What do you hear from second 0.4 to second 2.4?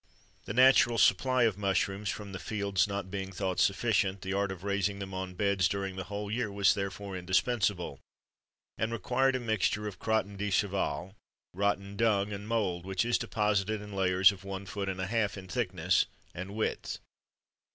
The natural supply of mushrooms from the